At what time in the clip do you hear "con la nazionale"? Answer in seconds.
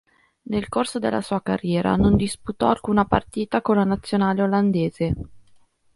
3.61-4.41